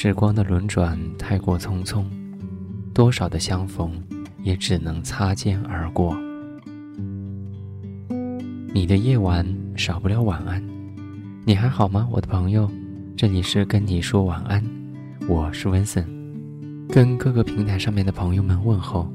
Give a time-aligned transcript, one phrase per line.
[0.00, 2.04] 时光的轮转太过匆匆，
[2.94, 3.90] 多少的相逢
[4.44, 6.16] 也只能擦肩而过。
[8.72, 10.62] 你的夜晚少不了晚安，
[11.44, 12.70] 你还好吗，我的朋友？
[13.16, 14.64] 这里是跟你说晚安，
[15.26, 16.06] 我是温森，
[16.88, 19.12] 跟各个平台上面的朋友们问候，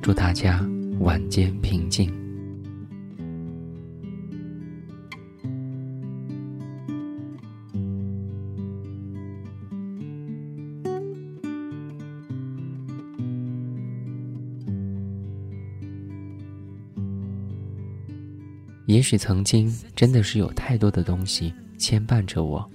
[0.00, 0.64] 祝大家
[1.00, 2.08] 晚间平静。
[18.90, 22.68] 也许曾经真的是有太多的东西牵绊着我，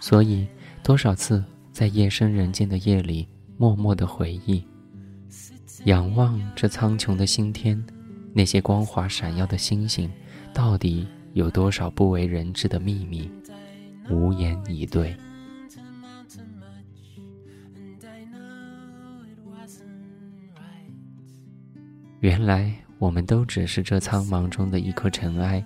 [0.00, 0.44] 所以
[0.82, 4.64] 多少次在夜深人静的夜里，默默的回忆，
[5.84, 7.80] 仰望这苍穹的星天，
[8.34, 10.10] 那些光华闪耀的星星，
[10.52, 13.30] 到底有多少不为人知的秘密，
[14.10, 15.16] 无言以对。
[22.18, 22.76] 原来。
[22.98, 25.64] 我们都只是这苍茫中的一颗尘埃，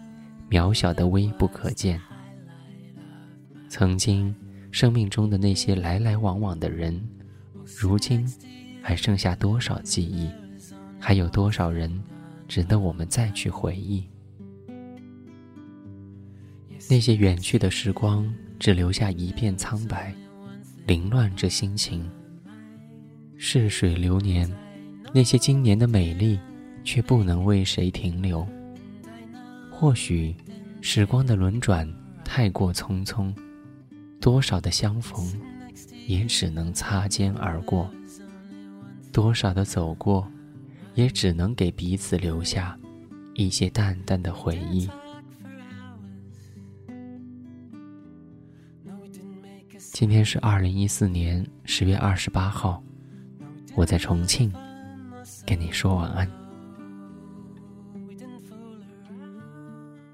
[0.51, 2.01] 渺小的微不可见。
[3.69, 4.35] 曾经
[4.71, 7.03] 生命中的那些来来往往的人，
[7.79, 8.31] 如今
[8.83, 10.31] 还剩下多少记忆？
[10.99, 11.91] 还有多少人
[12.47, 14.07] 值得我们再去回忆？
[16.91, 20.15] 那些远去的时光，只留下一片苍白，
[20.87, 22.09] 凌乱着心情。
[23.39, 24.51] 逝水流年，
[25.15, 26.39] 那些经年的美丽。
[26.85, 28.47] 却不能为谁停留。
[29.71, 30.35] 或许，
[30.81, 31.89] 时光的轮转
[32.25, 33.35] 太过匆匆，
[34.21, 35.25] 多少的相逢，
[36.07, 37.89] 也只能擦肩而过；
[39.13, 40.31] 多少的走过，
[40.95, 42.79] 也只能给彼此留下
[43.35, 44.89] 一些淡淡的回忆。
[49.93, 52.83] 今天是二零一四年十月二十八号，
[53.75, 54.53] 我在重庆，
[55.45, 56.42] 跟你说晚安。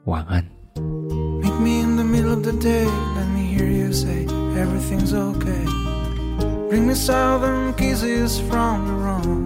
[0.09, 0.43] 晚安。
[1.43, 4.25] Meet me in the middle of the day, let me hear you say
[4.57, 5.65] everything's okay.
[6.69, 9.43] Bring me southern kisses from the room.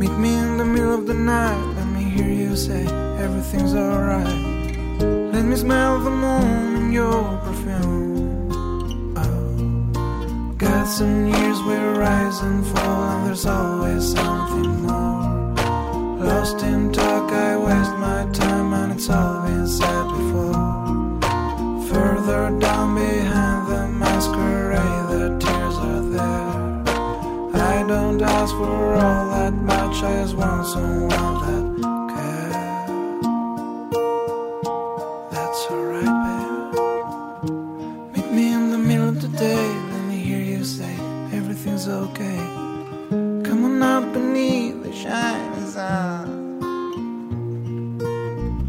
[0.00, 2.84] Meet me in the middle of the night, let me hear you say
[3.24, 4.40] everything's alright.
[5.34, 8.50] Let me smell the moon in your perfume.
[9.16, 15.07] Oh, got some years will rise and fall, and there's always something more.
[16.48, 21.20] Lost in talk, I waste my time, and it's all been said before.
[21.90, 27.62] Further down behind the masquerade, the tears are there.
[27.62, 31.97] I don't ask for all that much, I just want someone that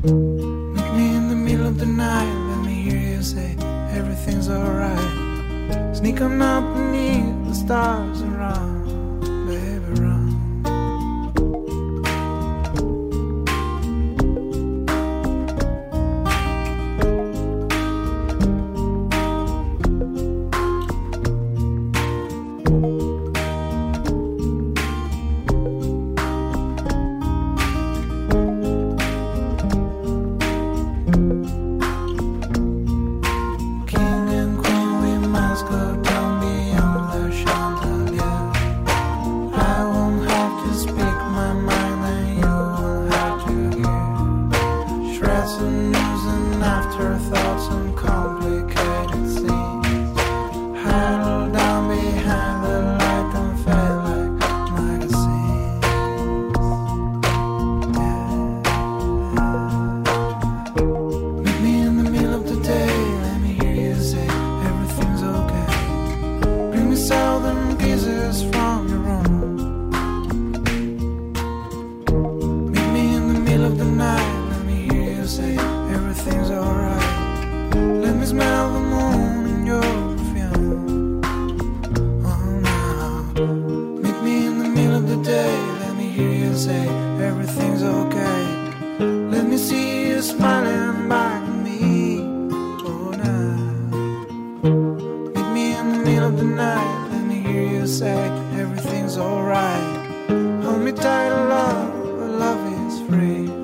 [0.02, 3.58] Meet me in the middle of the night, let me hear you say
[3.92, 5.94] everything's alright.
[5.94, 8.79] Sneak on up beneath the stars and run,
[103.10, 103.59] free.